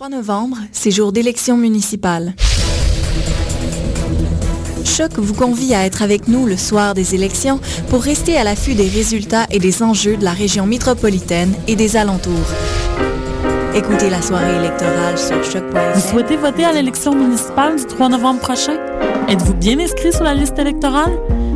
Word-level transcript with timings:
3 0.00 0.08
novembre, 0.08 0.56
c'est 0.72 0.90
jour 0.90 1.12
d'élection 1.12 1.58
municipale. 1.58 2.32
Choc 4.82 5.18
vous 5.18 5.34
convie 5.34 5.74
à 5.74 5.84
être 5.84 6.00
avec 6.00 6.26
nous 6.26 6.46
le 6.46 6.56
soir 6.56 6.94
des 6.94 7.14
élections 7.14 7.60
pour 7.90 8.00
rester 8.00 8.38
à 8.38 8.44
l'affût 8.44 8.72
des 8.72 8.88
résultats 8.88 9.44
et 9.50 9.58
des 9.58 9.82
enjeux 9.82 10.16
de 10.16 10.24
la 10.24 10.32
région 10.32 10.64
métropolitaine 10.64 11.52
et 11.68 11.76
des 11.76 11.98
alentours. 11.98 12.32
Écoutez 13.74 14.08
la 14.08 14.22
soirée 14.22 14.56
électorale 14.56 15.18
sur 15.18 15.44
choc.fm. 15.44 15.92
Vous 15.92 16.08
souhaitez 16.08 16.38
voter 16.38 16.64
à 16.64 16.72
l'élection 16.72 17.14
municipale 17.14 17.76
du 17.76 17.84
3 17.84 18.08
novembre 18.08 18.40
prochain? 18.40 18.78
Êtes-vous 19.28 19.52
bien 19.52 19.78
inscrit 19.78 20.14
sur 20.14 20.24
la 20.24 20.32
liste 20.32 20.58
électorale? 20.58 21.12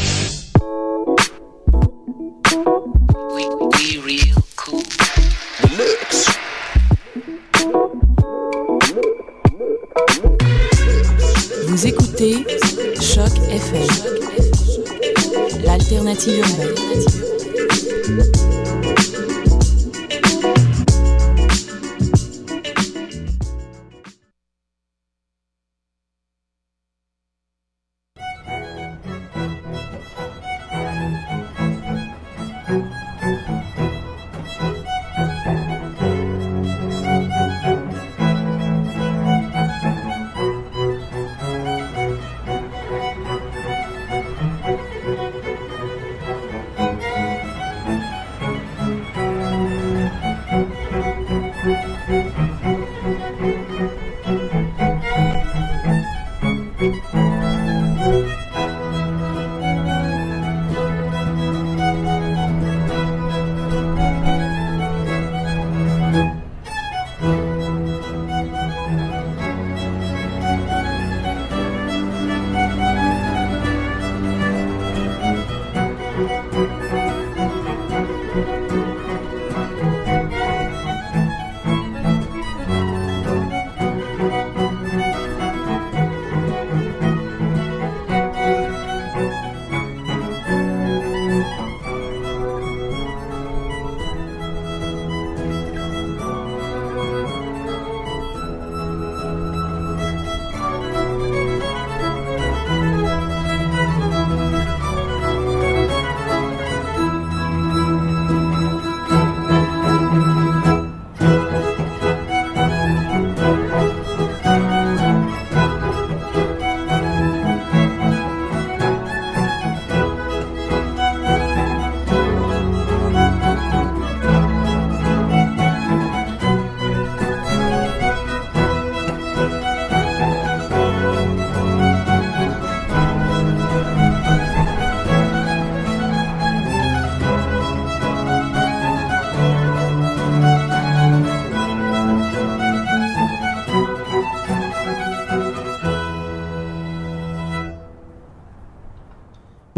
l'alternative 16.11 16.39
urbaine. 16.39 17.40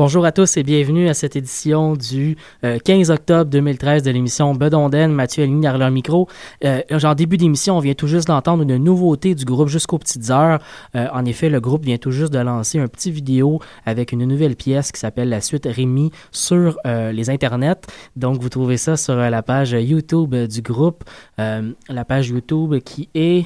Bonjour 0.03 0.25
à 0.25 0.33
tous 0.33 0.57
et 0.57 0.63
bienvenue 0.63 1.07
à 1.07 1.13
cette 1.13 1.37
édition 1.37 1.93
du 1.93 2.35
15 2.61 3.09
euh, 3.09 3.13
octobre 3.13 3.49
2013 3.49 4.03
de 4.03 4.11
l'émission 4.11 4.53
Bedonden. 4.53 5.13
Mathieu 5.13 5.43
Aligny 5.43 5.61
derrière 5.61 5.87
le 5.87 5.93
micro. 5.93 6.27
Euh, 6.65 6.81
en 6.91 7.15
début 7.15 7.37
d'émission, 7.37 7.77
on 7.77 7.79
vient 7.79 7.93
tout 7.93 8.07
juste 8.07 8.27
d'entendre 8.27 8.63
une 8.63 8.75
nouveauté 8.75 9.33
du 9.33 9.45
groupe 9.45 9.69
Jusqu'aux 9.69 9.99
petites 9.99 10.29
heures. 10.29 10.59
Euh, 10.97 11.07
en 11.13 11.23
effet, 11.23 11.47
le 11.47 11.61
groupe 11.61 11.85
vient 11.85 11.97
tout 11.97 12.11
juste 12.11 12.33
de 12.33 12.39
lancer 12.39 12.79
un 12.79 12.89
petit 12.89 13.11
vidéo 13.11 13.61
avec 13.85 14.11
une 14.11 14.25
nouvelle 14.25 14.57
pièce 14.57 14.91
qui 14.91 14.99
s'appelle 14.99 15.29
La 15.29 15.39
Suite 15.39 15.69
Rémi 15.71 16.11
sur 16.33 16.77
euh, 16.85 17.13
les 17.13 17.29
internets. 17.29 17.87
Donc, 18.17 18.41
vous 18.41 18.49
trouvez 18.49 18.75
ça 18.75 18.97
sur 18.97 19.15
la 19.15 19.41
page 19.41 19.71
YouTube 19.71 20.35
du 20.35 20.61
groupe. 20.61 21.05
la 21.37 22.05
page 22.05 22.27
YouTube 22.27 22.75
qui 22.83 23.07
est... 23.15 23.45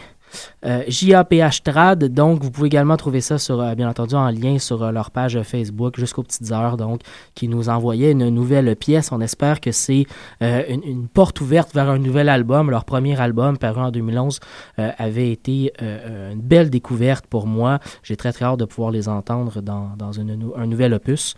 Euh, 0.65 0.83
JAPH 0.87 1.63
Trad, 1.63 2.03
donc 2.05 2.43
vous 2.43 2.51
pouvez 2.51 2.67
également 2.67 2.97
trouver 2.97 3.21
ça 3.21 3.37
sur, 3.37 3.61
euh, 3.61 3.75
bien 3.75 3.89
entendu 3.89 4.15
en 4.15 4.29
lien 4.29 4.59
sur 4.59 4.83
euh, 4.83 4.91
leur 4.91 5.11
page 5.11 5.41
Facebook 5.43 5.97
jusqu'aux 5.97 6.23
petites 6.23 6.51
heures, 6.51 6.77
donc 6.77 7.01
qui 7.35 7.47
nous 7.47 7.69
envoyait 7.69 8.11
une 8.11 8.29
nouvelle 8.29 8.75
pièce. 8.75 9.11
On 9.11 9.21
espère 9.21 9.61
que 9.61 9.71
c'est 9.71 10.05
une, 10.41 11.07
porte 11.07 11.41
ouverte 11.41 11.73
vers 11.73 11.89
un 11.89 11.99
nouvel 11.99 12.29
album. 12.29 12.69
Leur 12.69 12.85
premier 12.85 13.19
album, 13.19 13.57
paru 13.57 13.81
en 13.81 13.91
2011, 13.91 14.39
avait 14.77 15.31
été 15.31 15.71
une 15.79 16.41
belle 16.41 16.69
découverte 16.69 17.25
pour 17.27 17.47
moi. 17.47 17.79
J'ai 18.03 18.15
très 18.15 18.31
très 18.33 18.45
hâte 18.45 18.59
de 18.59 18.65
pouvoir 18.65 18.91
les 18.91 19.09
entendre 19.09 19.61
dans, 19.61 20.19
un 20.19 20.65
nouvel 20.65 20.93
opus. 20.93 21.35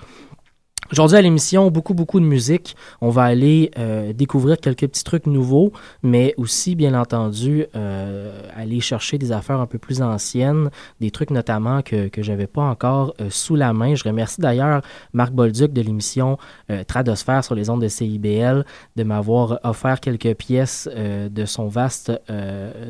Aujourd'hui 0.91 1.17
à 1.17 1.21
l'émission, 1.21 1.69
beaucoup, 1.69 1.93
beaucoup 1.93 2.19
de 2.19 2.25
musique. 2.25 2.75
On 2.99 3.11
va 3.11 3.21
aller 3.21 3.69
euh, 3.77 4.11
découvrir 4.11 4.57
quelques 4.57 4.87
petits 4.87 5.03
trucs 5.03 5.27
nouveaux, 5.27 5.71
mais 6.01 6.33
aussi, 6.37 6.73
bien 6.73 6.99
entendu, 6.99 7.67
euh, 7.75 8.41
aller 8.55 8.79
chercher 8.79 9.19
des 9.19 9.31
affaires 9.31 9.59
un 9.59 9.67
peu 9.67 9.77
plus 9.77 10.01
anciennes, 10.01 10.71
des 10.99 11.11
trucs 11.11 11.29
notamment 11.29 11.83
que, 11.83 12.09
je 12.17 12.31
n'avais 12.31 12.47
pas 12.47 12.63
encore 12.63 13.13
euh, 13.21 13.27
sous 13.29 13.55
la 13.55 13.71
main. 13.71 13.93
Je 13.93 14.03
remercie 14.03 14.41
d'ailleurs 14.41 14.81
Marc 15.13 15.31
Bolduc 15.31 15.73
de 15.73 15.81
l'émission 15.81 16.39
Tradosphère 16.87 17.43
sur 17.43 17.53
les 17.53 17.69
ondes 17.69 17.83
de 17.83 17.87
CIBL 17.87 18.65
de 18.95 19.03
m'avoir 19.03 19.59
offert 19.63 19.99
quelques 19.99 20.33
pièces 20.35 20.87
de 20.87 21.45
son 21.45 21.67
vaste, 21.67 22.11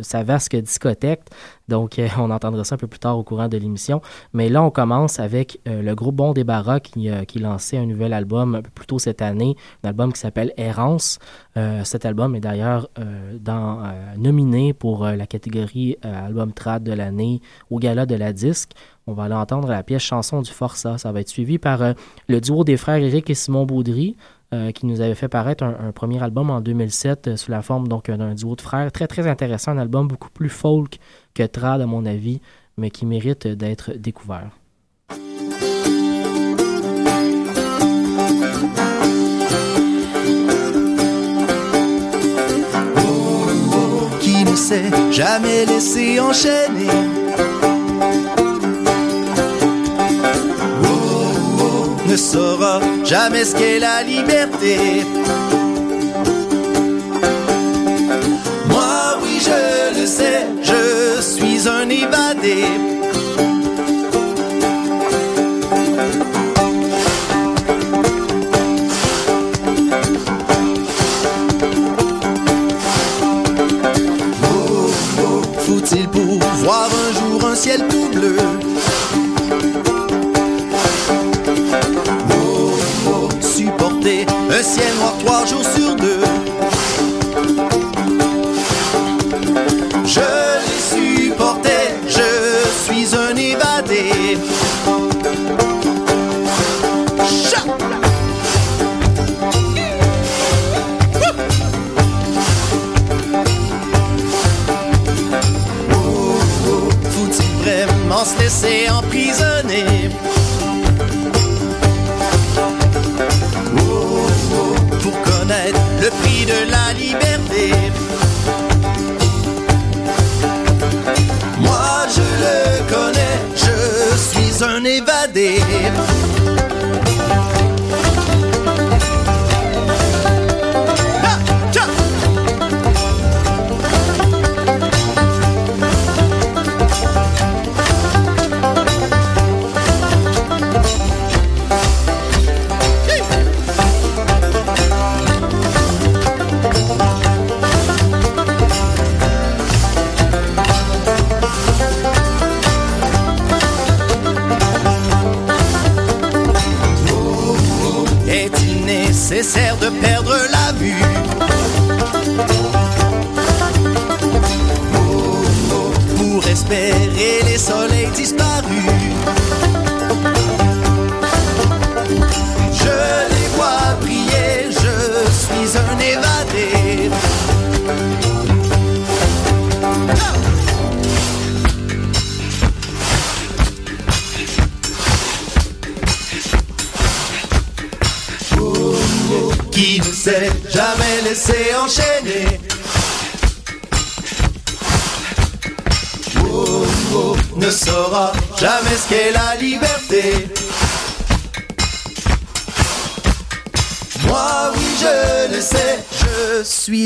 sa 0.02 0.24
vaste 0.24 0.56
discothèque. 0.56 1.22
Donc, 1.70 2.02
on 2.18 2.30
entendra 2.32 2.64
ça 2.66 2.76
un 2.76 2.78
peu 2.78 2.88
plus 2.88 3.00
tard 3.00 3.18
au 3.18 3.24
courant 3.24 3.48
de 3.48 3.58
l'émission. 3.58 4.02
Mais 4.34 4.50
là, 4.50 4.62
on 4.62 4.72
commence 4.72 5.20
avec 5.20 5.60
le 5.66 5.94
groupe 5.94 6.16
Bon 6.16 6.34
Débarras 6.34 6.82
qui, 6.82 7.10
qui 7.28 7.40
lançait 7.40 7.78
un 7.78 7.86
nouvel 7.86 8.14
album 8.14 8.56
un 8.56 8.62
peu 8.62 8.70
plus 8.70 8.88
tôt 8.88 9.00
cette 9.00 9.22
année, 9.22 9.56
un 9.84 9.90
album 9.90 10.12
qui 10.12 10.20
s'appelle 10.20 10.54
Errance. 10.58 11.20
Euh, 11.58 11.84
cet 11.84 12.06
album 12.06 12.36
est 12.36 12.40
d'ailleurs 12.40 12.90
euh, 13.00 13.38
euh, 13.48 14.16
nominé 14.18 14.74
pour 14.74 15.06
la 15.06 15.28
catégorie 15.28 15.98
album 16.04 16.54
trad 16.54 16.84
de 16.84 16.94
l'année 16.94 17.42
au 17.70 17.80
gala 17.80 18.06
de 18.06 18.16
la 18.16 18.34
disque. 18.34 18.72
On 19.08 19.14
va 19.14 19.24
aller 19.24 19.36
entendre 19.36 19.68
la 19.68 19.84
pièce 19.84 20.04
Chanson 20.04 20.42
du 20.42 20.52
Forçat. 20.52 20.98
Ça 20.98 21.12
va 21.12 21.22
être 21.22 21.30
suivi 21.30 21.58
par 21.58 21.82
le 22.28 22.42
duo 22.42 22.64
des 22.64 22.78
frères 22.78 22.98
Eric 22.98 23.30
et 23.30 23.34
Simon 23.34 23.66
Baudry. 23.66 24.16
qui 24.74 24.86
nous 24.86 25.02
avait 25.02 25.16
fait 25.16 25.28
paraître 25.28 25.64
un, 25.64 25.92
premier 25.92 26.22
album 26.24 26.50
en 26.50 26.62
2007 26.62 27.36
sous 27.36 27.52
la 27.52 27.62
forme 27.62 27.88
d'un 27.88 28.36
duo 28.36 28.56
de 28.56 28.62
frères. 28.62 28.92
Très 28.92 29.08
très 29.08 29.28
intéressant, 29.28 29.72
un 29.72 29.78
album 29.78 30.08
beaucoup 30.08 30.30
plus 30.30 30.50
folk 30.50 31.00
que 31.34 31.44
trad 31.44 31.82
à 31.82 31.86
mon 31.86 32.06
avis, 32.06 32.42
mais 32.78 32.90
qui 32.90 33.06
mérite 33.06 33.48
d'être 33.48 33.94
découvert. 33.94 34.52
jamais 45.12 45.66
laissé 45.66 46.20
enchaîner? 46.20 46.88
ne 52.10 52.18
saura 52.18 52.80
jamais 53.04 53.46
ce 53.46 53.56
qu'est 53.56 53.80
la 53.80 54.02
liberté. 54.02 55.04
Moi, 58.68 59.20
oui, 59.22 59.40
je 59.40 60.00
le 60.00 60.08
sais, 60.08 60.48
je 60.64 61.09
suis 61.22 61.68
un 61.68 61.90
évadé. 61.90 62.66
ciel 77.60 77.82
tout 77.90 78.10
bleu? 78.14 78.38
Oh, 83.06 83.30
supporter 83.42 84.26
un 84.50 84.64
ciel 84.64 84.96
noir 84.98 85.14
trois 85.20 85.46
jours 85.46 85.66
sur 85.76 85.96
deux. 85.98 86.29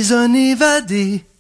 Je 0.03 0.85
suis 0.85 1.32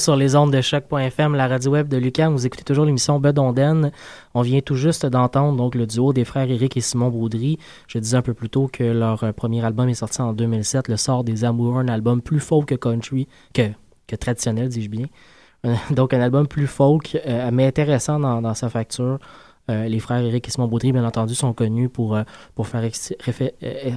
sur 0.00 0.16
les 0.16 0.34
ondes 0.34 0.52
de 0.52 0.60
choc.fm, 0.62 1.34
la 1.34 1.46
radio 1.46 1.72
web 1.72 1.86
de 1.86 1.98
Lucam, 1.98 2.32
vous 2.32 2.46
écoutez 2.46 2.64
toujours 2.64 2.86
l'émission 2.86 3.20
Bedonden. 3.20 3.92
On 4.32 4.40
vient 4.40 4.60
tout 4.60 4.74
juste 4.74 5.04
d'entendre 5.04 5.56
donc 5.56 5.74
le 5.74 5.86
duo 5.86 6.14
des 6.14 6.24
frères 6.24 6.50
Eric 6.50 6.76
et 6.78 6.80
Simon 6.80 7.10
Baudry. 7.10 7.58
Je 7.86 7.98
disais 7.98 8.16
un 8.16 8.22
peu 8.22 8.32
plus 8.32 8.48
tôt 8.48 8.68
que 8.72 8.82
leur 8.82 9.22
euh, 9.22 9.32
premier 9.32 9.62
album 9.62 9.90
est 9.90 9.94
sorti 9.94 10.22
en 10.22 10.32
2007, 10.32 10.88
Le 10.88 10.96
sort 10.96 11.22
des 11.22 11.44
amoureux, 11.44 11.80
un 11.80 11.88
album 11.88 12.22
plus 12.22 12.40
folk 12.40 12.66
que 12.66 12.74
country, 12.76 13.28
que, 13.52 13.68
que 14.06 14.16
traditionnel, 14.16 14.68
dis-je 14.70 14.88
bien. 14.88 15.06
Euh, 15.66 15.74
donc 15.90 16.14
un 16.14 16.20
album 16.20 16.48
plus 16.48 16.66
folk, 16.66 17.20
euh, 17.26 17.50
mais 17.52 17.66
intéressant 17.66 18.18
dans 18.18 18.54
sa 18.54 18.70
facture. 18.70 19.18
Euh, 19.70 19.88
les 19.88 20.00
frères 20.00 20.18
Eric 20.18 20.48
et 20.48 20.50
Simon 20.50 20.66
Baudry, 20.66 20.92
bien 20.92 21.04
entendu, 21.04 21.34
sont 21.34 21.52
connus 21.52 21.88
pour, 21.88 22.16
euh, 22.16 22.22
faire 22.64 22.82
euh, 22.82 23.48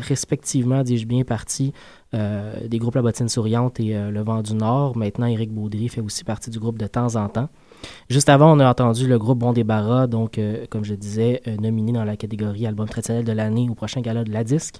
respectivement, 0.01 0.83
dis-je 0.83 1.05
bien, 1.05 1.23
partie 1.23 1.73
des 2.13 2.77
groupes 2.77 2.93
La 2.93 3.01
Bottine 3.01 3.27
Souriante 3.27 3.79
et 3.79 3.95
Le 3.95 4.21
Vent 4.21 4.43
du 4.43 4.53
Nord. 4.53 4.95
Maintenant, 4.95 5.25
Eric 5.25 5.51
Baudry 5.51 5.89
fait 5.89 5.99
aussi 5.99 6.23
partie 6.23 6.51
du 6.51 6.59
groupe 6.59 6.77
de 6.77 6.85
temps 6.85 7.15
en 7.15 7.27
temps. 7.27 7.49
Juste 8.07 8.29
avant, 8.29 8.55
on 8.55 8.59
a 8.59 8.69
entendu 8.69 9.07
le 9.07 9.17
groupe 9.17 9.39
Bon 9.39 9.51
Débarras, 9.51 10.05
donc, 10.05 10.39
comme 10.69 10.85
je 10.85 10.93
disais, 10.93 11.41
nominé 11.59 11.91
dans 11.91 12.03
la 12.03 12.15
catégorie 12.15 12.67
album 12.67 12.87
traditionnel 12.87 13.25
de 13.25 13.31
l'année 13.31 13.67
au 13.67 13.73
prochain 13.73 14.01
gala 14.01 14.23
de 14.23 14.31
la 14.31 14.43
disque. 14.43 14.75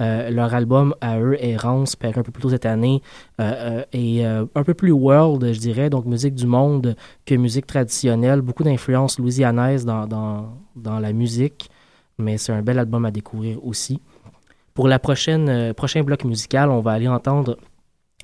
Euh, 0.00 0.30
leur 0.30 0.52
album 0.54 0.94
à 1.00 1.20
eux, 1.20 1.36
Errance, 1.38 1.94
paru 1.96 2.14
un 2.16 2.22
peu 2.22 2.32
plus 2.32 2.42
tôt 2.42 2.50
cette 2.50 2.66
année, 2.66 3.02
euh, 3.40 3.52
euh, 3.52 3.84
est 3.92 4.24
euh, 4.24 4.44
un 4.54 4.64
peu 4.64 4.74
plus 4.74 4.90
world, 4.90 5.52
je 5.52 5.60
dirais, 5.60 5.90
donc 5.90 6.06
musique 6.06 6.34
du 6.34 6.46
monde 6.46 6.96
que 7.24 7.34
musique 7.34 7.66
traditionnelle. 7.66 8.40
Beaucoup 8.40 8.64
d'influences 8.64 9.18
louisianaises 9.18 9.84
dans, 9.84 10.06
dans, 10.06 10.56
dans 10.74 10.98
la 10.98 11.12
musique, 11.12 11.70
mais 12.18 12.38
c'est 12.38 12.52
un 12.52 12.62
bel 12.62 12.78
album 12.78 13.04
à 13.04 13.10
découvrir 13.10 13.64
aussi. 13.64 14.00
Pour 14.74 14.88
la 14.88 14.98
prochaine 14.98 15.48
euh, 15.48 15.74
prochain 15.74 16.02
bloc 16.02 16.24
musical, 16.24 16.70
on 16.70 16.80
va 16.80 16.92
aller 16.92 17.08
entendre 17.08 17.58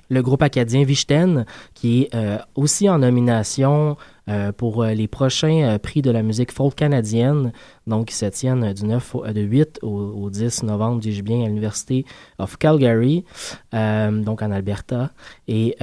le 0.09 0.21
groupe 0.23 0.41
acadien 0.41 0.83
Vichten, 0.83 1.45
qui 1.75 2.01
est 2.01 2.15
euh, 2.15 2.39
aussi 2.55 2.89
en 2.89 2.99
nomination 2.99 3.95
euh, 4.29 4.51
pour 4.51 4.83
euh, 4.83 4.93
les 4.93 5.07
prochains 5.07 5.63
euh, 5.63 5.77
prix 5.79 6.03
de 6.03 6.11
la 6.11 6.21
musique 6.21 6.51
folk 6.51 6.75
canadienne, 6.75 7.51
donc 7.87 8.07
qui 8.07 8.15
se 8.15 8.27
tiennent 8.27 8.73
du 8.73 8.85
9 8.85 9.15
au, 9.15 9.25
de 9.25 9.41
8 9.41 9.79
au, 9.81 9.87
au 9.89 10.29
10 10.29 10.63
novembre, 10.63 10.99
dis-je 10.99 11.23
bien, 11.23 11.43
à 11.43 11.47
l'Université 11.47 12.05
of 12.37 12.57
Calgary, 12.57 13.25
donc 13.73 14.41
en 14.41 14.51
Alberta. 14.51 15.09
Et 15.47 15.75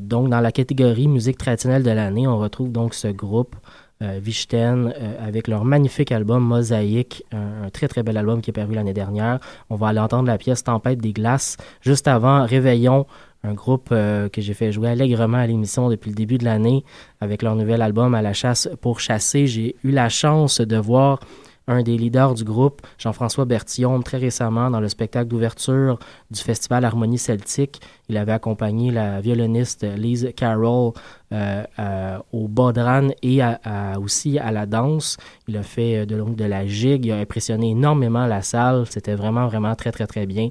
donc 0.00 0.28
dans 0.28 0.40
la 0.40 0.52
catégorie 0.52 1.08
musique 1.08 1.38
traditionnelle 1.38 1.82
de 1.82 1.90
l'année, 1.90 2.28
on 2.28 2.38
retrouve 2.38 2.70
donc 2.70 2.94
ce 2.94 3.08
groupe 3.08 3.56
Vichten 4.00 4.94
avec 5.20 5.48
leur 5.48 5.64
magnifique 5.64 6.12
album 6.12 6.42
Mosaïque, 6.44 7.24
un, 7.32 7.64
un 7.66 7.70
très 7.70 7.88
très 7.88 8.02
bel 8.02 8.16
album 8.16 8.40
qui 8.40 8.50
est 8.50 8.52
paru 8.52 8.74
l'année 8.74 8.94
dernière. 8.94 9.40
On 9.68 9.76
va 9.76 9.88
aller 9.88 9.98
entendre 9.98 10.28
la 10.28 10.38
pièce 10.38 10.64
Tempête 10.64 11.00
des 11.00 11.12
glaces. 11.12 11.56
Juste 11.82 12.08
avant, 12.08 12.46
Réveillon, 12.46 13.06
un 13.42 13.54
groupe 13.54 13.88
euh, 13.92 14.28
que 14.28 14.40
j'ai 14.40 14.54
fait 14.54 14.70
jouer 14.72 14.88
allègrement 14.88 15.38
à 15.38 15.46
l'émission 15.46 15.88
depuis 15.88 16.10
le 16.10 16.16
début 16.16 16.38
de 16.38 16.44
l'année 16.44 16.84
avec 17.20 17.42
leur 17.42 17.54
nouvel 17.56 17.80
album 17.82 18.14
À 18.14 18.22
la 18.22 18.32
chasse 18.32 18.68
pour 18.80 19.00
chasser. 19.00 19.46
J'ai 19.46 19.76
eu 19.84 19.90
la 19.90 20.08
chance 20.08 20.60
de 20.60 20.76
voir 20.76 21.20
un 21.66 21.82
des 21.82 21.96
leaders 21.96 22.34
du 22.34 22.42
groupe, 22.42 22.82
Jean-François 22.98 23.44
Bertillon, 23.44 24.00
très 24.02 24.16
récemment 24.16 24.70
dans 24.70 24.80
le 24.80 24.88
spectacle 24.88 25.28
d'ouverture 25.28 26.00
du 26.30 26.40
festival 26.40 26.84
Harmonie 26.84 27.16
Celtique. 27.18 27.80
Il 28.08 28.16
avait 28.16 28.32
accompagné 28.32 28.90
la 28.90 29.20
violoniste 29.20 29.84
Lise 29.96 30.32
Carroll 30.36 30.92
euh, 31.32 31.62
euh, 31.78 32.18
au 32.32 32.48
bodran 32.48 33.08
et 33.22 33.40
à- 33.40 33.60
à- 33.62 33.98
aussi 34.00 34.36
à 34.40 34.50
la 34.50 34.66
danse. 34.66 35.16
Il 35.46 35.56
a 35.56 35.62
fait 35.62 35.98
euh, 35.98 36.06
de, 36.06 36.18
donc 36.18 36.34
de 36.34 36.44
la 36.44 36.66
gigue, 36.66 37.06
il 37.06 37.12
a 37.12 37.18
impressionné 37.18 37.70
énormément 37.70 38.26
la 38.26 38.42
salle. 38.42 38.84
C'était 38.90 39.14
vraiment, 39.14 39.46
vraiment 39.46 39.74
très, 39.76 39.92
très, 39.92 40.08
très 40.08 40.26
bien. 40.26 40.48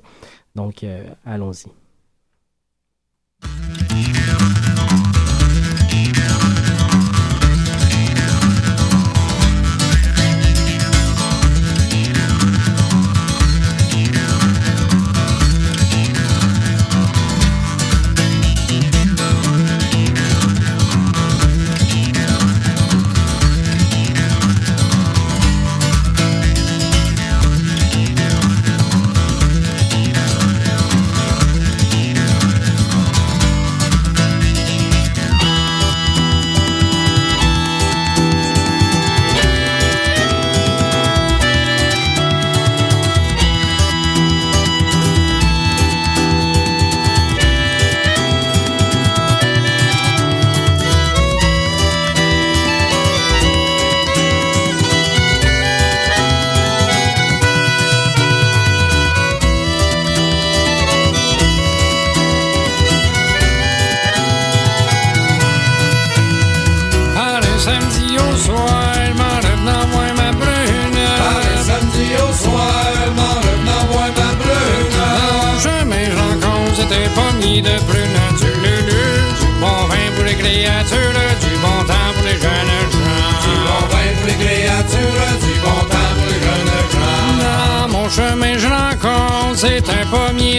Donc, 0.55 0.83
euh, 0.85 1.03
allons-y. 1.25 1.69
Mm-hmm. 3.41 4.18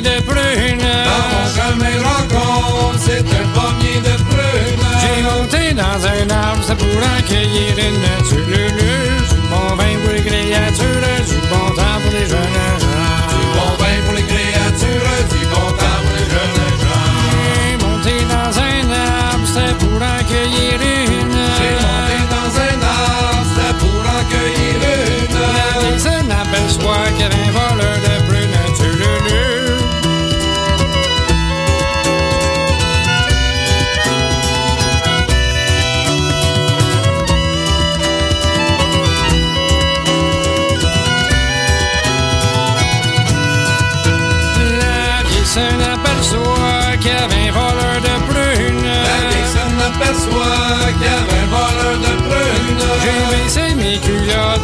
Pommier 0.00 0.16
de 0.16 0.22
prunes. 0.22 0.78
Dans 0.78 1.26
mon 1.30 1.44
chemin, 1.54 1.96
rencontre, 2.02 2.98
c'est 3.04 3.20
un 3.20 3.46
pommier 3.54 4.00
de 4.00 4.14
prunes. 4.24 4.86
J'ai 5.00 5.22
monté 5.22 5.72
dans 5.74 6.00
un 6.06 6.30
arbre, 6.30 6.62
c'est 6.66 6.76
pour 6.76 7.02
accueillir 7.18 7.74
une 7.78 8.28
tullulu. 8.28 8.94
Du 9.28 9.36
bon 9.50 9.76
vin 9.76 9.94
pour 10.04 10.12
les 10.12 10.22
créatures, 10.22 11.24
du 11.26 11.38
bon 11.48 11.74
temps 11.74 12.00
pour 12.02 12.12
les 12.12 12.26
jeunes 12.26 12.56
gens. 12.80 13.26
Du 13.28 13.44
bon 13.54 13.70
vin 13.78 13.98
pour 14.06 14.14
les 14.14 14.22
créatures, 14.22 15.12
du 15.30 15.46
bon 15.46 15.68
temps 15.78 16.00
pour 16.02 16.14
les 16.16 16.28
jeunes 16.34 16.58
gens. 16.82 17.08
J'ai 17.32 17.76
monté 17.84 18.14
dans 18.28 18.52
un 18.58 18.84
arbre, 18.92 19.46
c'était 19.46 19.76
pour 19.84 20.00
accueillir 20.02 20.74
une. 20.80 21.38
J'ai 21.56 21.74
monté 21.84 22.16
dans 22.34 22.50
un 22.68 22.78
arbre, 22.88 23.46
c'était 23.54 23.76
pour 23.80 24.00
accueillir 24.20 24.76
une. 25.18 25.36
La 25.56 25.80
vieille 25.80 26.00
se 26.00 26.14
m'aperçoit 26.24 27.10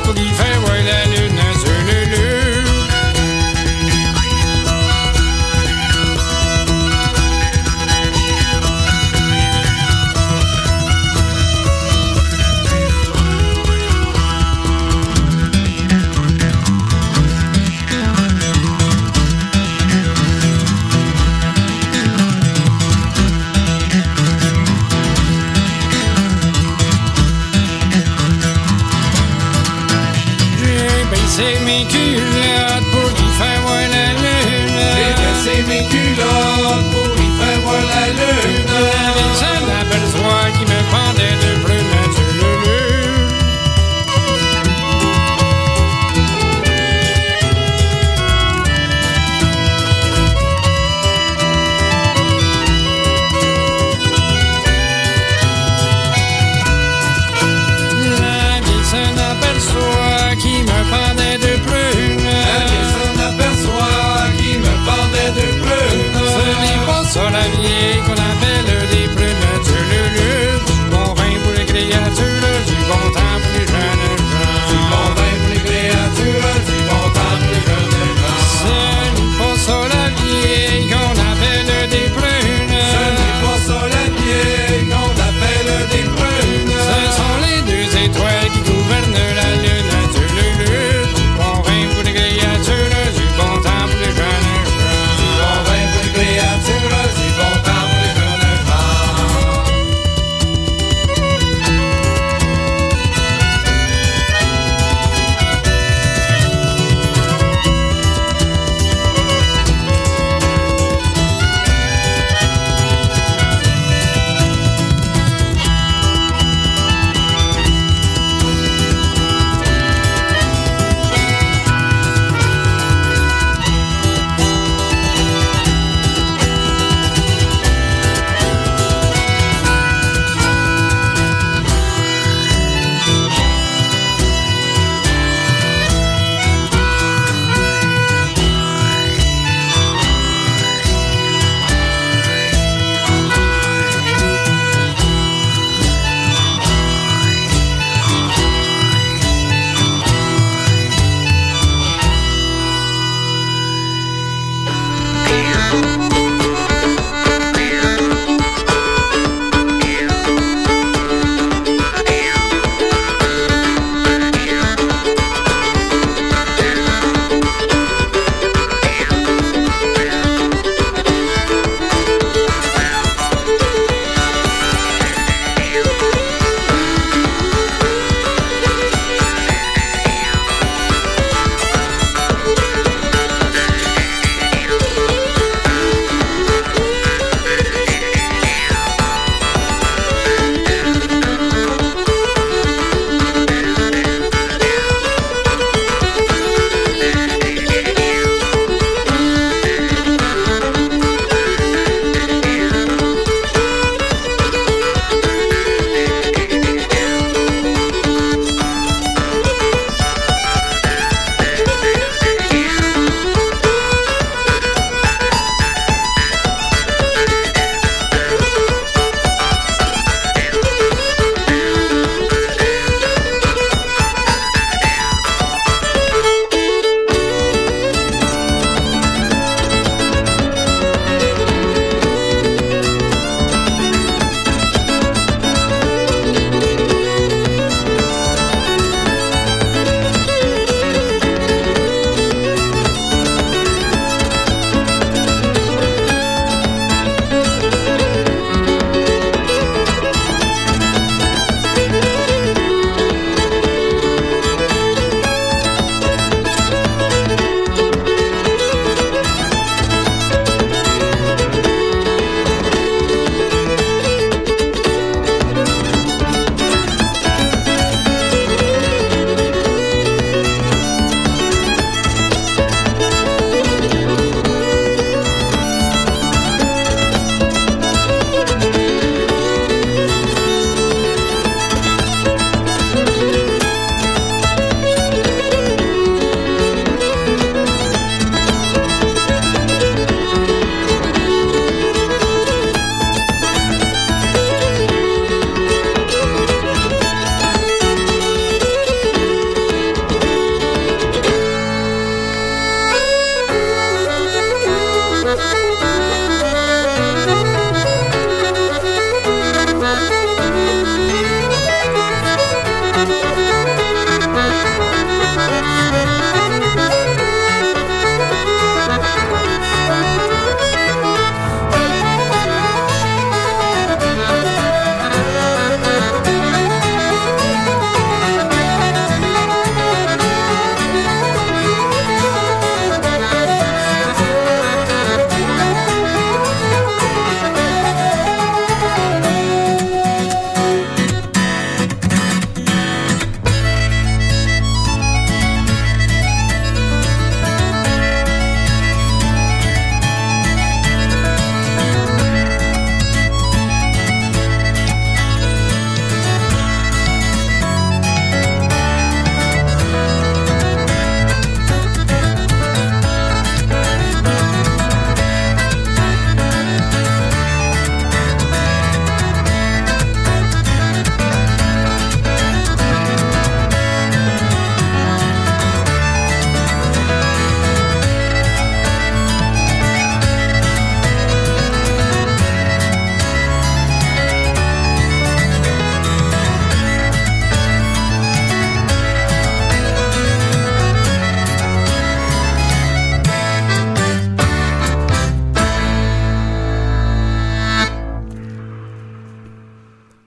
pour 0.03 0.13
lui 0.15 0.31
Baissé 31.37 31.61
mes 31.67 31.85
culottes 31.85 32.87
pour 32.93 33.09
lui 33.11 33.29
faire 33.37 33.61
voir 33.61 33.85
la 33.93 34.09
lune. 34.15 34.81
J'ai 34.97 35.13
baissé 35.21 35.55
mes 35.69 35.85
culottes 35.89 36.89
pour 36.91 37.07
lui 37.15 37.29
faire 37.39 37.61
voir 37.61 37.83
la 37.93 38.07
lune. 38.09 38.65
La 38.73 39.13
vieille 39.13 39.37
se 39.37 39.51
m'aperçoit 39.67 40.49
qui 40.57 40.65
me 40.65 40.81
pendait 40.91 41.37
de 41.45 41.51
plumes 41.63 41.76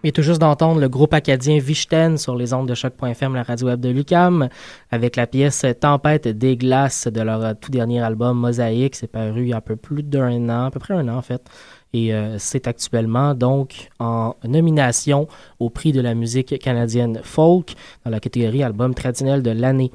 Et 0.10 0.12
tout 0.12 0.24
juste 0.24 0.42
d'entendre 0.42 0.82
le 0.82 0.90
groupe 0.90 1.14
acadien 1.14 1.60
Vichten 1.60 2.18
sur 2.18 2.36
les 2.36 2.52
ondes 2.52 2.68
de 2.68 2.74
choc.fm, 2.74 3.36
la 3.36 3.44
radio 3.44 3.68
web 3.68 3.80
de 3.80 3.90
Lucam, 3.90 4.50
avec 4.90 5.16
la 5.16 5.28
pièce 5.28 5.64
Tempête 5.80 6.28
des 6.28 6.58
glaces 6.58 7.08
de 7.08 7.22
leur 7.22 7.56
tout 7.60 7.70
dernier 7.70 8.02
album 8.02 8.40
Mosaïque. 8.40 8.96
C'est 8.96 9.06
paru 9.06 9.44
il 9.44 9.50
y 9.50 9.54
a 9.54 9.58
un 9.58 9.62
peu 9.62 9.76
plus 9.76 10.02
d'un 10.02 10.50
an, 10.50 10.66
à 10.66 10.72
peu 10.72 10.80
près 10.80 10.96
un 10.96 11.08
an 11.10 11.18
en 11.18 11.22
fait. 11.22 11.48
Et 11.94 12.12
euh, 12.12 12.40
c'est 12.40 12.66
actuellement 12.66 13.36
donc 13.36 13.90
en 14.00 14.36
nomination 14.44 15.28
au 15.60 15.70
prix 15.70 15.92
de 15.92 16.02
la 16.02 16.16
musique 16.16 16.58
canadienne 16.58 17.20
folk 17.24 17.76
dans 18.04 18.10
la 18.10 18.20
catégorie 18.20 18.64
album 18.64 18.96
traditionnel 18.96 19.44
de 19.44 19.52
l'année. 19.52 19.92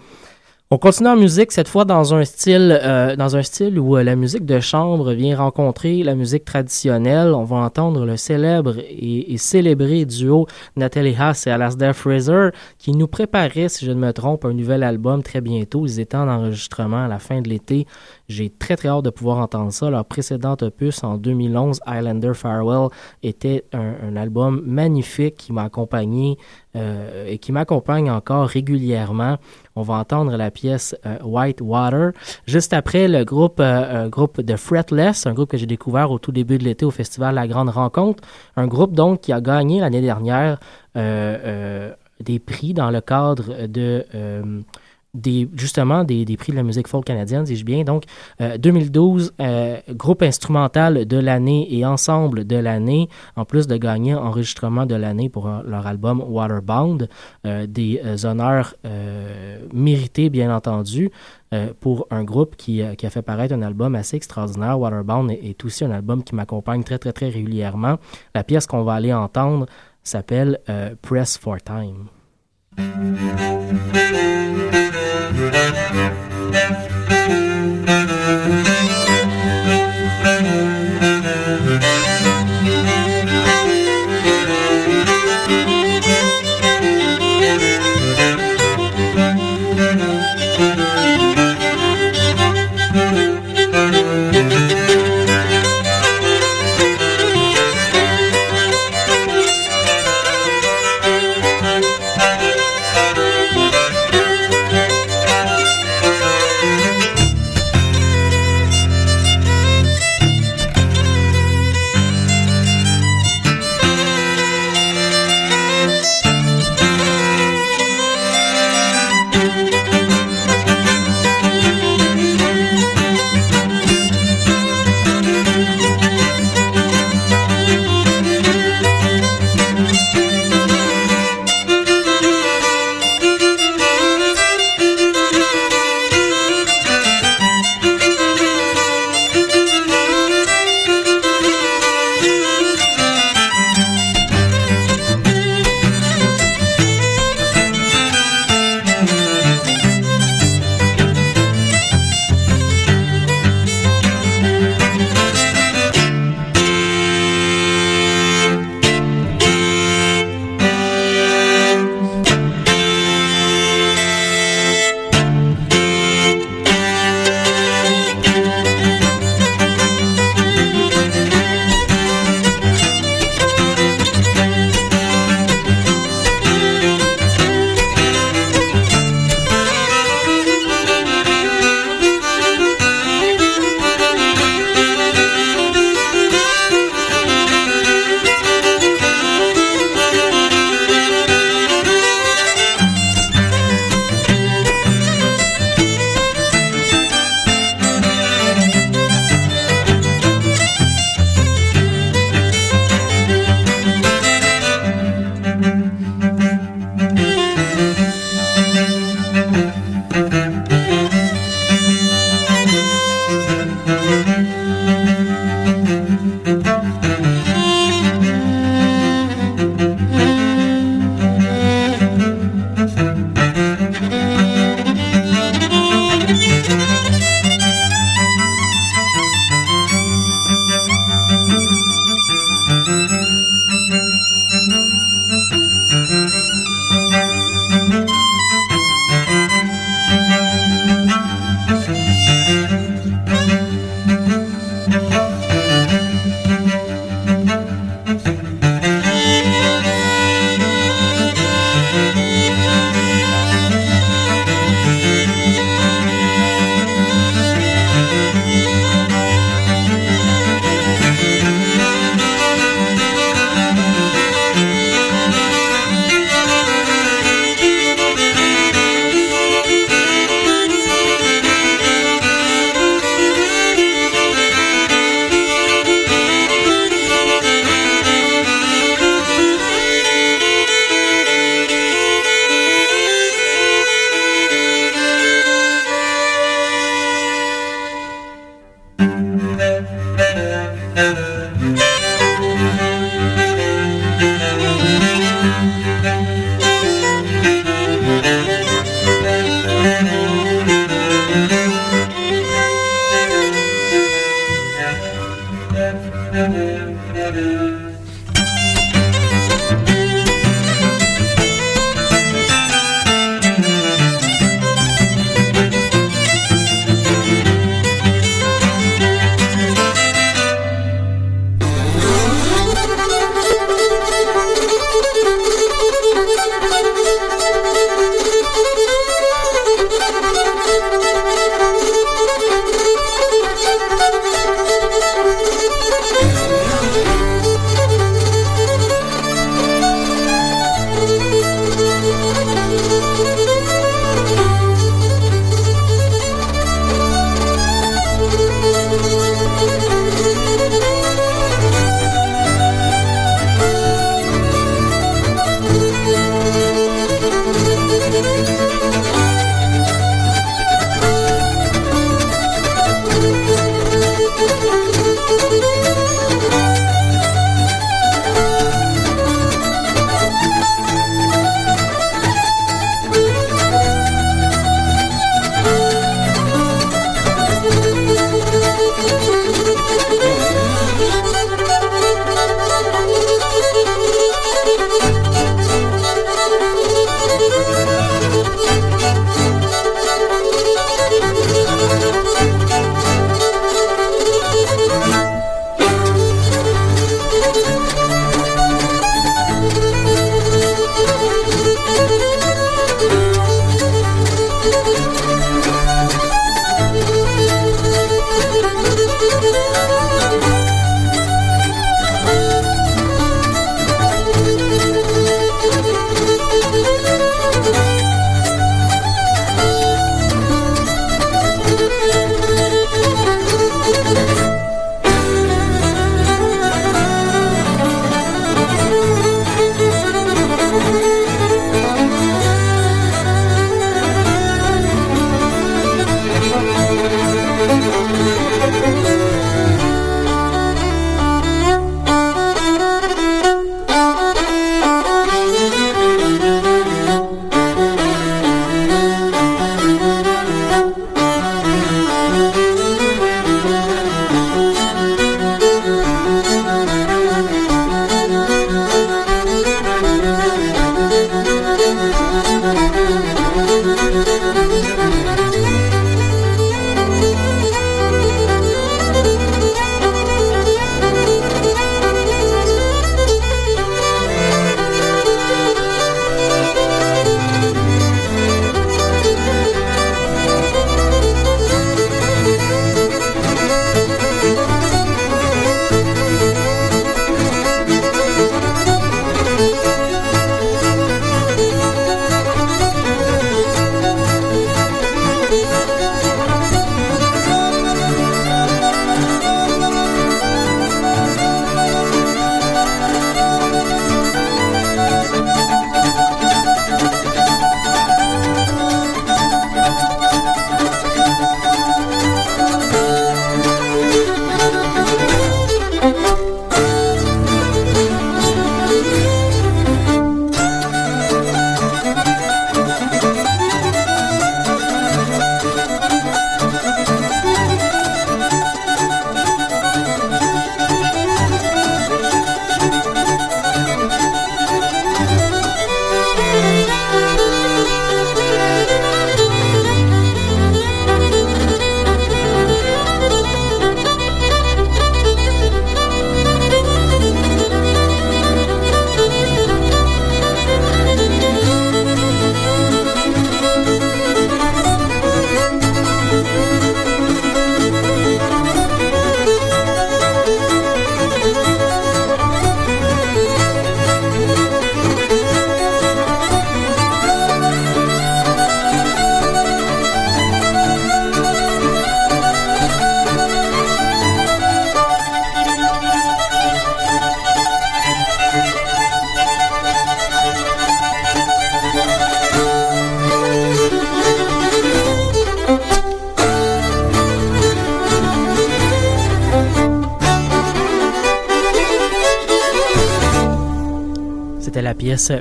On 0.75 0.79
continue 0.79 1.09
en 1.09 1.15
musique, 1.15 1.53
cette 1.53 1.69
fois 1.69 1.85
dans 1.85 2.15
un 2.15 2.25
style, 2.25 2.77
euh, 2.83 3.15
dans 3.15 3.37
un 3.37 3.45
style 3.45 3.79
où 3.79 3.97
euh, 3.97 4.03
la 4.03 4.17
musique 4.17 4.45
de 4.45 4.59
chambre 4.59 5.13
vient 5.13 5.37
rencontrer 5.37 6.03
la 6.03 6.17
musique 6.17 6.45
traditionnelle. 6.45 7.29
On 7.33 7.45
va 7.45 7.59
entendre 7.59 8.05
le 8.05 8.17
célèbre 8.17 8.79
et, 8.81 9.39
célébré 9.39 10.05
duo 10.05 10.49
Natalie 10.75 11.15
Haas 11.17 11.45
et 11.47 11.51
Alasdair 11.51 11.95
Fraser 11.95 12.49
qui 12.77 12.91
nous 12.91 13.07
préparait, 13.07 13.69
si 13.69 13.87
je 13.87 13.93
ne 13.93 14.01
me 14.01 14.13
trompe, 14.13 14.45
un 14.47 14.53
nouvel 14.53 14.83
album 14.83 15.23
très 15.23 15.41
bientôt. 15.41 15.87
Ils 15.87 16.01
étaient 16.01 16.17
en 16.17 16.27
enregistrement 16.27 17.05
à 17.05 17.09
la 17.09 17.21
fin 17.21 17.41
de 17.41 17.49
l'été. 17.49 17.87
J'ai 18.29 18.51
très 18.51 18.75
très 18.75 18.89
hâte 18.89 19.05
de 19.05 19.11
pouvoir 19.11 19.39
entendre 19.39 19.73
ça. 19.73 19.91
Leur 19.91 20.05
précédent 20.05 20.57
opus 20.61 21.05
en 21.05 21.19
2011, 21.19 21.83
Islander 21.87 22.33
Farewell, 22.35 22.89
était 23.23 23.65
un, 23.73 24.17
album 24.17 24.61
magnifique 24.67 25.37
qui 25.37 25.53
m'a 25.53 25.63
accompagné 25.63 26.37
euh, 26.75 27.27
et 27.29 27.39
qui 27.39 27.53
m'accompagne 27.53 28.11
encore 28.11 28.49
régulièrement. 28.49 29.39
On 29.77 29.83
va 29.83 29.95
entendre 29.95 30.37
la 30.37 30.51
pièce 30.51 30.95
euh, 31.05 31.17
White 31.23 31.61
Water. 31.61 32.13
Juste 32.47 32.73
après, 32.73 33.09
le 33.09 33.25
groupe, 33.25 33.61
euh, 33.61 34.09
groupe 34.09 34.41
de 34.41 34.57
Fretless, 34.57 35.27
un 35.27 35.35
groupe 35.35 35.51
que 35.51 35.57
j'ai 35.57 35.67
découvert 35.67 36.11
au 36.11 36.19
tout 36.19 36.33
début 36.33 36.59
de 36.59 36.65
l'été 36.65 36.85
au 36.85 36.91
festival 36.91 37.35
La 37.35 37.47
Grande 37.47 37.71
Rencontre. 37.71 38.23
Un 38.57 38.67
groupe 38.67 38.93
donc 38.93 39.23
qui 39.23 39.33
a 39.33 39.41
gagné 39.41 39.81
l'année 39.81 40.01
dernière 40.01 40.59
des 40.95 42.39
prix 42.39 42.73
dans 42.73 42.91
le 42.91 43.01
cadre 43.01 43.67
de 43.67 44.07
des, 45.15 45.49
justement 45.55 46.05
des, 46.05 46.25
prix 46.37 46.53
de 46.53 46.57
la 46.57 46.63
musique 46.63 46.89
folk 46.89 47.05
canadienne, 47.05 47.45
dis-je 47.45 47.65
bien. 47.65 47.85
Donc, 47.85 48.05
2012, 48.59 49.33
euh, 49.41 49.45
euh, 49.45 49.95
groupe 49.95 50.23
instrumental 50.23 51.07
de 51.07 51.17
l'année 51.17 51.67
et 51.75 51.87
ensemble 51.87 52.45
de 52.45 52.57
l'année, 52.57 53.09
en 53.37 53.45
plus 53.45 53.67
de 53.67 53.77
gagner 53.77 54.15
enregistrement 54.15 54.87
de 54.87 54.95
l'année 54.95 55.29
pour 55.29 55.47
euh, 55.49 55.63
leur 55.67 55.87
album 55.87 56.23
Waterbound. 56.27 57.09
des 57.45 58.01
honneurs 58.25 58.75
mérités, 59.73 60.31
bien 60.31 60.55
entendu, 60.55 61.11
pour 61.81 62.07
un 62.11 62.25
groupe 62.25 62.57
qui, 62.57 62.83
qui, 62.97 63.07
a 63.07 63.11
fait 63.11 63.23
paraître 63.23 63.55
un 63.55 63.63
album 63.63 63.95
assez 63.95 64.17
extraordinaire. 64.17 64.79
Waterbound 64.79 65.31
est, 65.31 65.45
est 65.45 65.65
aussi 65.65 65.85
un 65.85 65.91
album 65.91 66.25
qui 66.25 66.35
m'accompagne 66.35 66.83
très, 66.83 66.99
très, 66.99 67.13
très 67.13 67.29
régulièrement. 67.29 67.99
La 68.35 68.45
pièce 68.45 68.67
qu'on 68.67 68.83
va 68.83 68.95
aller 68.95 69.13
entendre 69.13 69.67
s'appelle 70.03 70.59
Press 71.03 71.39
for 71.39 71.61
Time. 71.63 72.09
La 72.77 73.25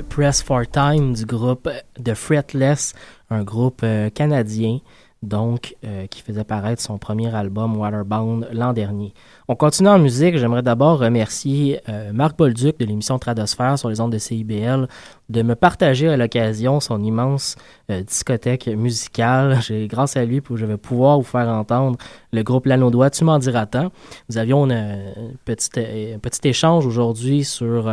Press 0.08 0.42
for 0.42 0.66
Time 0.66 1.12
du 1.12 1.26
groupe 1.26 1.68
The 2.02 2.14
Fretless, 2.14 2.94
un 3.28 3.42
groupe 3.42 3.80
euh, 3.82 4.08
canadien 4.08 4.78
donc 5.22 5.74
euh, 5.84 6.06
qui 6.06 6.22
faisait 6.22 6.44
paraître 6.44 6.80
son 6.80 6.98
premier 6.98 7.34
album 7.34 7.76
Waterbound 7.76 8.48
l'an 8.52 8.72
dernier. 8.72 9.14
On 9.48 9.56
continue 9.56 9.88
en 9.88 9.98
musique. 9.98 10.36
J'aimerais 10.36 10.62
d'abord 10.62 10.98
remercier 10.98 11.80
euh, 11.88 12.12
Marc 12.12 12.36
Bolduc 12.36 12.78
de 12.78 12.84
l'émission 12.84 13.18
Tradosphère 13.18 13.78
sur 13.78 13.88
les 13.88 14.00
ondes 14.00 14.12
de 14.12 14.18
CIBL 14.18 14.86
de 15.28 15.42
me 15.42 15.54
partager 15.54 16.08
à 16.08 16.16
l'occasion 16.16 16.80
son 16.80 17.02
immense 17.02 17.56
euh, 17.90 18.02
discothèque 18.02 18.66
musicale. 18.68 19.60
J'ai, 19.66 19.86
grâce 19.86 20.16
à 20.16 20.24
lui, 20.24 20.40
je 20.54 20.66
vais 20.66 20.76
pouvoir 20.76 21.18
vous 21.18 21.24
faire 21.24 21.48
entendre 21.48 21.98
le 22.32 22.42
groupe 22.42 22.66
Lanaudois, 22.66 23.10
Tu 23.10 23.24
m'en 23.24 23.38
diras 23.38 23.66
tant. 23.66 23.90
Nous 24.28 24.38
avions 24.38 24.68
un 24.70 24.98
petit 25.46 26.48
échange 26.48 26.86
aujourd'hui 26.86 27.44
sur 27.44 27.90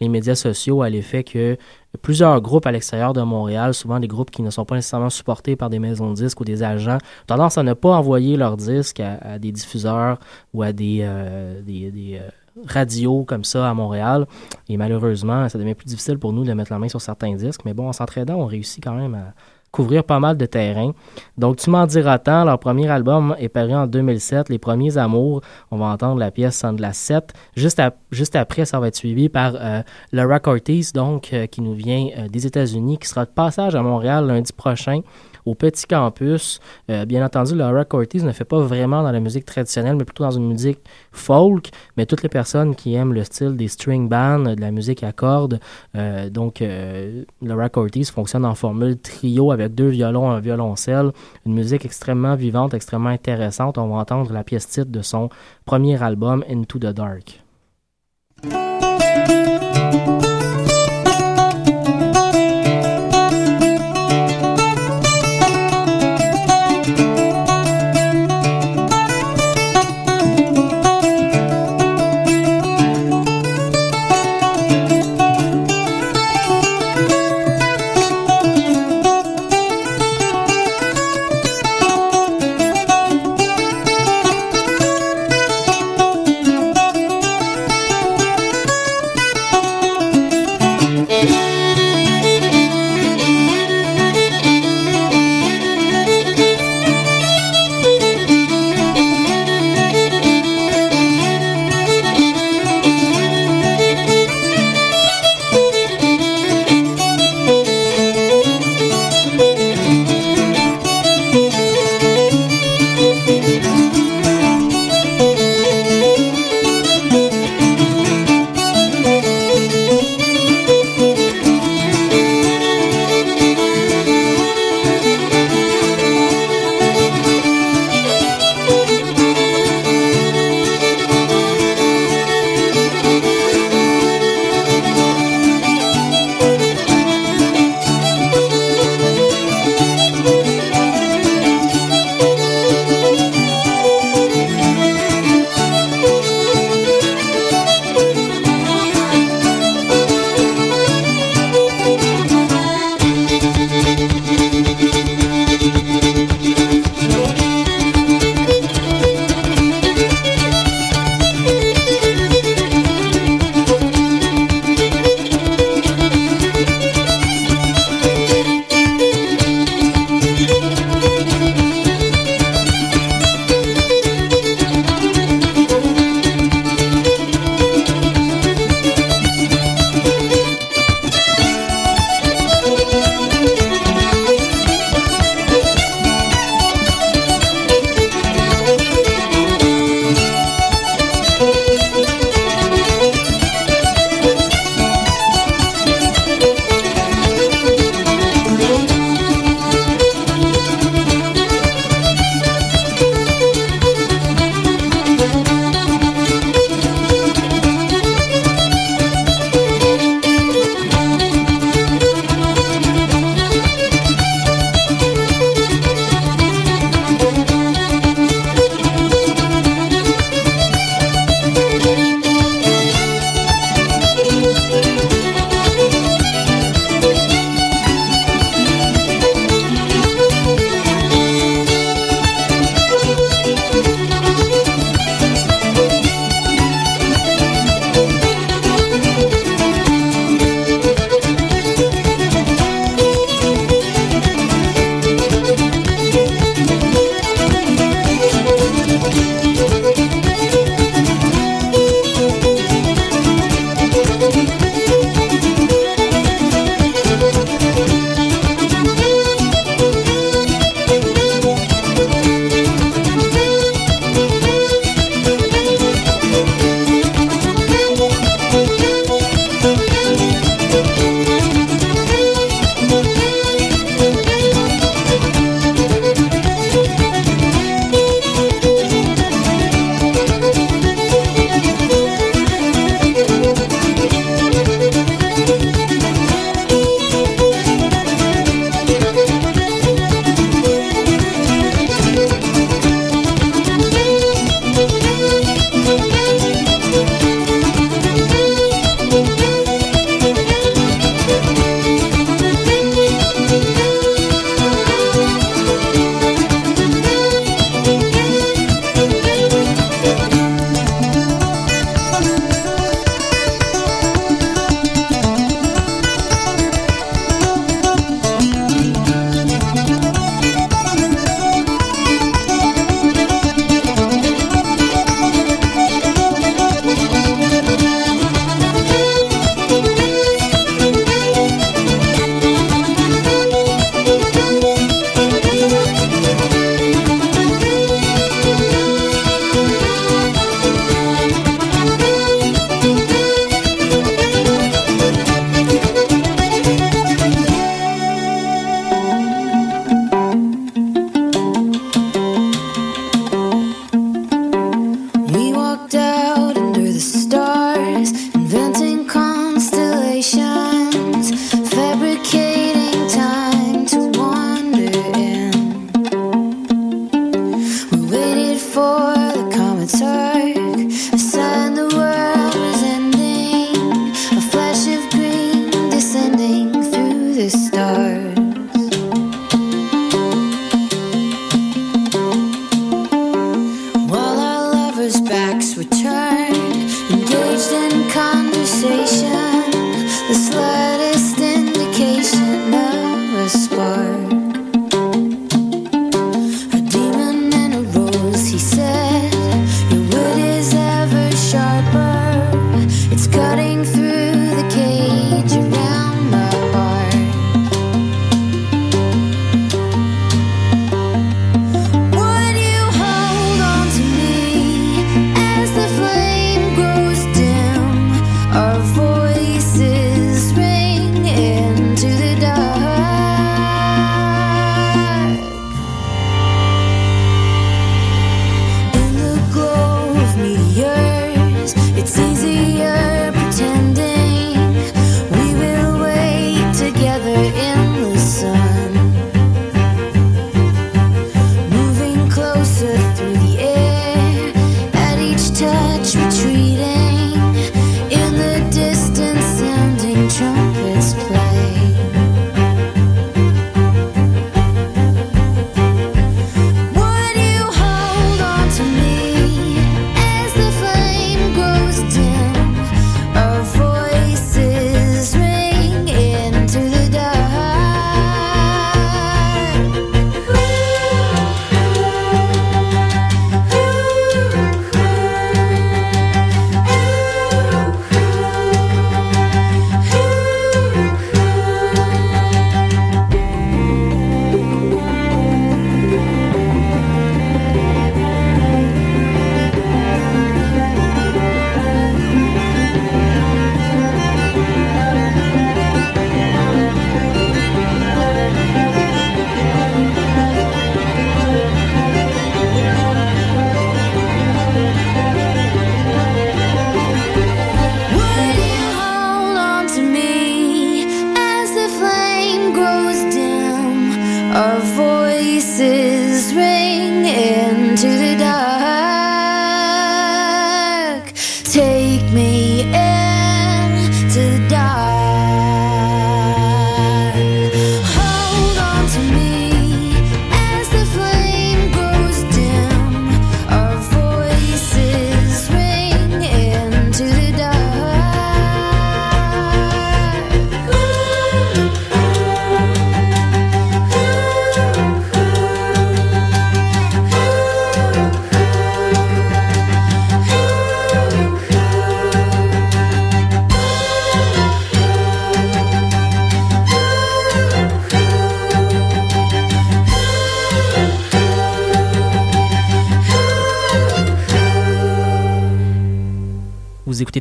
les 0.00 0.08
médias 0.08 0.34
sociaux 0.34 0.82
à 0.82 0.90
l'effet 0.90 1.22
que 1.22 1.56
plusieurs 2.02 2.40
groupes 2.40 2.66
à 2.66 2.72
l'extérieur 2.72 3.12
de 3.12 3.22
Montréal, 3.22 3.74
souvent 3.74 4.00
des 4.00 4.08
groupes 4.08 4.30
qui 4.30 4.42
ne 4.42 4.50
sont 4.50 4.64
pas 4.64 4.74
nécessairement 4.74 5.10
supportés 5.10 5.56
par 5.56 5.70
des 5.70 5.78
maisons 5.78 6.10
de 6.10 6.14
disques 6.14 6.40
ou 6.40 6.44
des 6.44 6.62
agents, 6.62 6.98
tendance 7.26 7.58
à 7.58 7.62
ne 7.62 7.72
pas 7.72 7.90
envoyer 7.90 8.36
leurs 8.36 8.56
disques 8.56 9.00
à, 9.00 9.38
des 9.38 9.52
diffuseurs 9.52 10.18
ou 10.52 10.62
à 10.62 10.72
des, 10.72 11.00
euh, 11.02 11.60
des, 11.62 12.20
euh, 12.20 12.28
radios 12.66 13.24
comme 13.24 13.44
ça 13.44 13.68
à 13.68 13.74
Montréal. 13.74 14.26
Et 14.68 14.76
malheureusement, 14.76 15.48
ça 15.48 15.58
devient 15.58 15.74
plus 15.74 15.86
difficile 15.86 16.18
pour 16.18 16.32
nous 16.32 16.44
de 16.44 16.52
mettre 16.52 16.72
la 16.72 16.78
main 16.78 16.88
sur 16.88 17.00
certains 17.00 17.34
disques. 17.34 17.62
Mais 17.64 17.74
bon, 17.74 17.88
en 17.88 17.92
s'entraidant, 17.92 18.36
on 18.36 18.46
réussit 18.46 18.82
quand 18.82 18.94
même 18.94 19.14
à, 19.14 19.34
couvrir 19.74 20.04
pas 20.04 20.20
mal 20.20 20.36
de 20.36 20.46
terrain. 20.46 20.92
Donc, 21.36 21.56
tu 21.56 21.68
m'en 21.68 21.84
diras 21.86 22.18
tant. 22.18 22.44
Leur 22.44 22.60
premier 22.60 22.88
album 22.88 23.34
est 23.40 23.48
paru 23.48 23.74
en 23.74 23.88
2007, 23.88 24.48
Les 24.48 24.58
Premiers 24.58 24.96
Amours. 24.96 25.40
On 25.72 25.78
va 25.78 25.86
entendre 25.86 26.20
la 26.20 26.30
pièce 26.30 26.54
Sandla 26.54 26.92
7. 26.92 27.32
Juste, 27.56 27.82
juste 28.12 28.36
après, 28.36 28.66
ça 28.66 28.78
va 28.78 28.86
être 28.86 28.94
suivi 28.94 29.28
par 29.28 29.56
euh, 29.56 29.82
Laura 30.12 30.38
Cortez, 30.38 30.82
donc, 30.94 31.32
euh, 31.32 31.46
qui 31.46 31.60
nous 31.60 31.74
vient 31.74 32.06
euh, 32.16 32.28
des 32.28 32.46
États-Unis, 32.46 32.98
qui 32.98 33.08
sera 33.08 33.24
de 33.24 33.30
passage 33.30 33.74
à 33.74 33.82
Montréal 33.82 34.28
lundi 34.28 34.52
prochain 34.52 35.00
au 35.46 35.54
petit 35.54 35.86
campus. 35.86 36.60
Euh, 36.90 37.04
bien 37.04 37.24
entendu, 37.24 37.54
Laura 37.54 37.84
Cortez 37.84 38.22
ne 38.22 38.32
fait 38.32 38.44
pas 38.44 38.60
vraiment 38.60 39.02
dans 39.02 39.12
la 39.12 39.20
musique 39.20 39.44
traditionnelle, 39.44 39.96
mais 39.96 40.04
plutôt 40.04 40.24
dans 40.24 40.30
une 40.30 40.46
musique 40.46 40.78
folk. 41.12 41.70
Mais 41.96 42.06
toutes 42.06 42.22
les 42.22 42.28
personnes 42.28 42.74
qui 42.74 42.94
aiment 42.94 43.12
le 43.12 43.24
style 43.24 43.56
des 43.56 43.68
string 43.68 44.08
bands, 44.08 44.54
de 44.54 44.60
la 44.60 44.70
musique 44.70 45.02
à 45.02 45.12
cordes, 45.12 45.60
euh, 45.96 46.30
donc 46.30 46.62
euh, 46.62 47.24
Laura 47.42 47.68
Cortez 47.68 48.04
fonctionne 48.04 48.44
en 48.44 48.54
formule 48.54 48.98
trio 48.98 49.52
avec 49.52 49.74
deux 49.74 49.88
violons, 49.88 50.30
un 50.30 50.40
violoncelle, 50.40 51.10
une 51.46 51.54
musique 51.54 51.84
extrêmement 51.84 52.34
vivante, 52.34 52.74
extrêmement 52.74 53.10
intéressante. 53.10 53.78
On 53.78 53.88
va 53.88 53.96
entendre 53.96 54.32
la 54.32 54.44
pièce 54.44 54.68
titre 54.68 54.90
de 54.90 55.02
son 55.02 55.28
premier 55.64 56.02
album, 56.02 56.44
Into 56.48 56.78
the 56.78 56.86
Dark. 56.86 57.43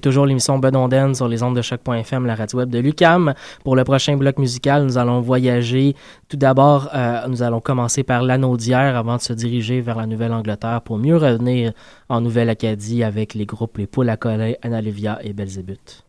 Toujours 0.04 0.26
l'émission 0.26 0.60
Bedonden 0.60 1.16
sur 1.16 1.28
les 1.28 1.42
ondes 1.42 1.56
de 1.56 1.62
choc.fm, 1.62 2.26
la 2.26 2.36
radio 2.36 2.60
web 2.60 2.70
de 2.70 2.78
Lucam. 2.78 3.34
Pour 3.64 3.76
le 3.76 3.84
prochain 3.84 4.18
bloc 4.18 4.38
musical, 4.38 4.84
nous 4.84 4.98
allons 4.98 5.22
voyager. 5.22 5.96
Tout 6.28 6.38
d'abord, 6.38 6.90
euh, 6.94 7.26
nous 7.28 7.42
allons 7.42 7.62
commencer 7.62 8.04
par 8.04 8.22
l'anneau 8.22 8.58
d'hier 8.58 8.96
avant 8.98 9.16
de 9.16 9.22
se 9.22 9.34
diriger 9.34 9.82
vers 9.82 9.98
la 9.98 10.06
Nouvelle-Angleterre 10.06 10.82
pour 10.82 10.98
mieux 10.98 11.18
revenir 11.18 11.72
en 12.10 12.22
Nouvelle-Acadie 12.22 13.04
avec 13.04 13.34
les 13.34 13.46
groupes 13.46 13.78
Les 13.78 13.88
Poules 13.88 14.10
à 14.10 14.18
Collet, 14.18 14.60
Analivia 14.62 15.20
et 15.24 15.32
Belzébuth. 15.32 16.03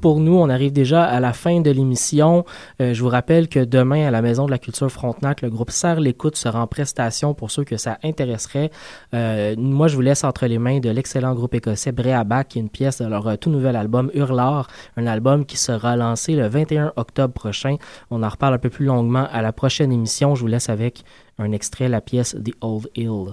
Pour 0.00 0.20
nous. 0.20 0.34
On 0.34 0.48
arrive 0.48 0.72
déjà 0.72 1.04
à 1.04 1.20
la 1.20 1.32
fin 1.32 1.60
de 1.60 1.70
l'émission. 1.70 2.44
Euh, 2.80 2.94
je 2.94 3.02
vous 3.02 3.08
rappelle 3.08 3.48
que 3.48 3.60
demain, 3.60 4.06
à 4.06 4.10
la 4.10 4.22
Maison 4.22 4.46
de 4.46 4.50
la 4.50 4.58
Culture 4.58 4.90
Frontenac, 4.90 5.42
le 5.42 5.50
groupe 5.50 5.70
Serre 5.70 6.00
l'écoute 6.00 6.36
sera 6.36 6.62
en 6.62 6.66
prestation 6.66 7.34
pour 7.34 7.50
ceux 7.50 7.64
que 7.64 7.76
ça 7.76 7.98
intéresserait. 8.02 8.70
Euh, 9.14 9.54
moi, 9.58 9.88
je 9.88 9.94
vous 9.94 10.00
laisse 10.00 10.24
entre 10.24 10.46
les 10.46 10.58
mains 10.58 10.80
de 10.80 10.90
l'excellent 10.90 11.34
groupe 11.34 11.54
écossais 11.54 11.92
Breabac, 11.92 12.44
qui 12.48 12.58
est 12.58 12.62
une 12.62 12.70
pièce 12.70 13.00
de 13.00 13.06
leur 13.06 13.26
euh, 13.26 13.36
tout 13.36 13.50
nouvel 13.50 13.76
album 13.76 14.10
Hurlard, 14.14 14.68
un 14.96 15.06
album 15.06 15.44
qui 15.44 15.56
sera 15.56 15.96
lancé 15.96 16.34
le 16.34 16.48
21 16.48 16.92
octobre 16.96 17.34
prochain. 17.34 17.76
On 18.10 18.22
en 18.22 18.28
reparle 18.28 18.54
un 18.54 18.58
peu 18.58 18.70
plus 18.70 18.86
longuement 18.86 19.26
à 19.30 19.42
la 19.42 19.52
prochaine 19.52 19.92
émission. 19.92 20.34
Je 20.34 20.40
vous 20.40 20.48
laisse 20.48 20.68
avec 20.68 21.04
un 21.38 21.52
extrait, 21.52 21.88
la 21.88 22.00
pièce 22.00 22.36
The 22.42 22.52
Old 22.60 22.88
Hill. 22.94 23.32